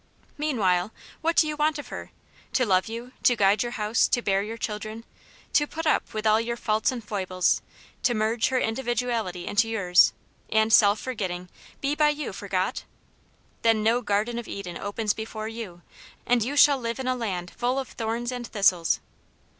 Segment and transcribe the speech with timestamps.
[0.35, 2.09] Meanwhile what do you want of her?
[2.53, 5.03] To love you,,, to guide your house, to bear your children,
[5.53, 7.61] to put up^v with all your faults and foibles,
[8.01, 10.11] to merge her indivi duality in yours,
[10.51, 11.49] and, self forgetting,
[11.81, 12.83] be by you for got?
[13.61, 15.83] Then no Garden of Eden opens before you,
[16.25, 19.01] and you shall live in a land full of thorns and thistles.